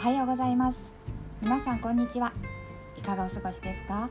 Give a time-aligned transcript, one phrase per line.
[0.00, 0.90] はようございます。
[1.42, 2.32] 皆さんこんにちは。
[2.96, 4.08] いかがお過ごしですか？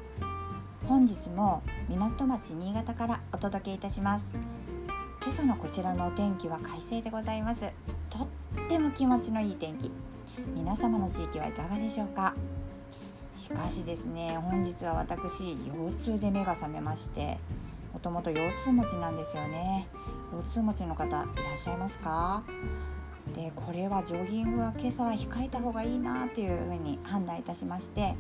[0.88, 4.26] 本日も港町新潟からお届けいたします。
[5.20, 7.62] 今朝のこちらのお天気は快晴でございます。
[8.12, 8.28] とっ
[8.70, 9.90] ても気持ちのいい天気。
[10.54, 12.36] 皆様の地域はいかがでしょうか？
[13.34, 15.58] しかしですね本日は私
[15.98, 17.40] 腰痛で目が覚めまして
[17.94, 19.88] もともと腰痛持ちなんですよね。
[20.32, 22.44] 腰痛持ちの方いらっしゃいますか？
[23.36, 28.16] でこれはジョギングは今朝は控えた方がいいなっていうふうに判断いたしまして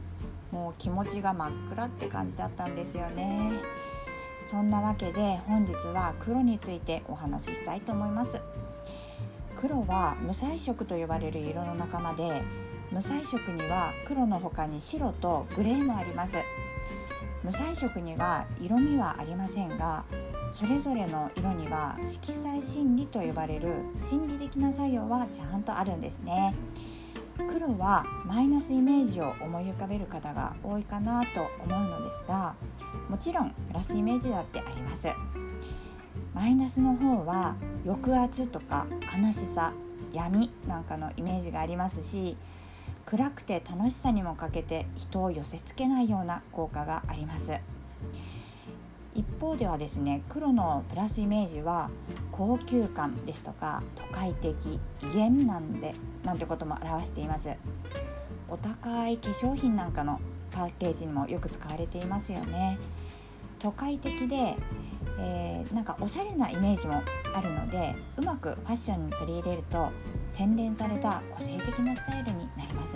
[0.52, 3.52] もう気持ちが真っ暗って感じだったんですよね。
[4.50, 8.42] そんなわけで本日は黒についてお話ししたいと思います。
[9.56, 12.42] 黒は無彩色と呼ばれる色の仲間で
[12.92, 16.38] 無彩色には黒の他に白とグレーもあります。
[17.44, 20.04] 無彩色には色味はありませんが
[20.54, 26.54] それぞれの色には色彩心理と呼ばれる心理的な作用はちゃんとあるんですね。
[27.48, 32.54] 黒はマイナスイメージを思い浮かべる方が多いかなと思うのですが
[33.08, 35.08] もちろんプラスイメージだってあります。
[36.34, 38.86] マイナスの方は抑圧とか
[39.18, 39.74] 悲しさ
[40.14, 42.38] 闇なんかのイメージがありますし
[43.06, 47.54] 暗くて楽しさにも欠けて人を寄せつけないような効果があります。
[49.16, 51.90] 一方ではですね黒のプラスイメージは
[52.32, 55.94] 高級感ですとか都会的威厳なんで
[56.24, 57.50] なんてことも表しています。
[58.50, 60.20] お高い化粧品なんかの
[60.52, 62.80] パッケージにもよく使われていますよね。
[63.60, 64.56] 都会的で、
[65.20, 67.04] えー、なんかおしゃれなイメージも
[67.36, 69.90] あるのでうまくファッションに取り入れると
[70.30, 72.96] 洗練された個性的なスタイルになります。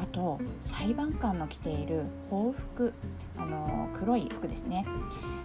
[0.00, 2.94] あと裁判官の着ている法服
[3.36, 4.86] あの黒い服ですね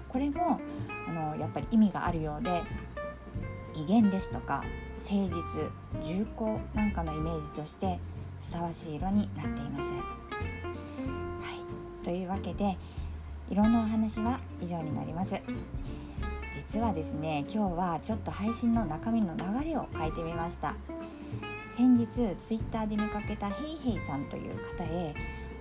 [0.08, 0.62] これも
[1.08, 2.64] あのやっぱり意味があるようで
[3.76, 4.64] 威厳ですとか
[4.98, 5.70] 誠実
[6.02, 8.00] 重厚なんかのイメージとして
[8.42, 9.90] ふさわしい色になっています。
[9.92, 10.00] は
[12.02, 12.78] い、というわけで
[13.50, 15.42] 色のお話は以上になります。
[16.54, 20.76] 実はですね今日はちょっと配信の中身の流れを変えてみました。
[21.76, 25.14] 先日ツイッターで見かけたヘイヘイさんという方へ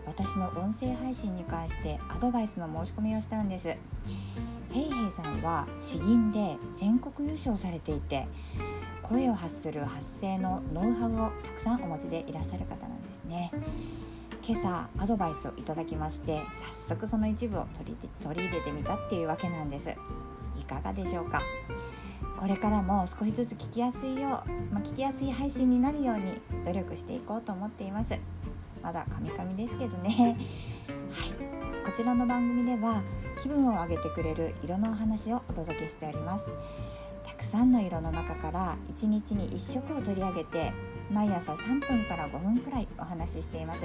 [0.06, 3.68] 私の音声配信に関してアドバイスの申し込みをしたんです。
[3.68, 3.78] ヘ
[4.80, 8.28] イヘイさんは詩吟で全国優勝されていて
[9.02, 13.50] 声を発する発声のノウハウをたくさんお持ちでいらっしゃる方なんですね。
[14.46, 19.90] 今朝アドバイスをいただきまして早速その一部を取り取り入れてみたっていうわけなんです。
[20.60, 21.42] いかがでしょうか？
[22.38, 28.18] これからも少しずつ聞きやすいよう、まあ、聞きやすい配信になるように努力していこうと思っています。
[28.82, 30.36] まだカミカミですけどね。
[31.10, 31.30] はい。
[31.84, 33.02] こちらの番組では
[33.40, 36.48] 気分を上げてくれる色のお話をお届けしております。
[37.26, 40.72] たくさんの色の中から1日に1色を取り上げて
[41.10, 43.80] 毎朝3分から5分くらいお話ししています。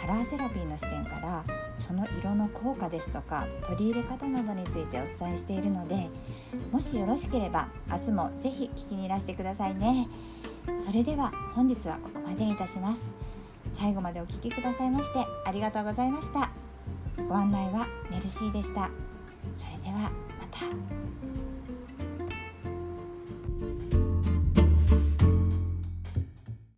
[0.00, 1.44] カラーセラピーの視点から
[1.76, 6.08] その色の効果ですとか取り入れ方などについてお伝えしているので
[6.72, 10.08] もしよろしければ明日もぜひ聞きにいらしてくださいね。
[10.84, 13.12] それでは本日はここまでにいたします。
[13.72, 16.50] 最後までお聴きくださいましてありがとうございました。
[17.28, 18.90] ご案内はメルシーでした。
[19.54, 20.10] それではま
[20.50, 20.99] た。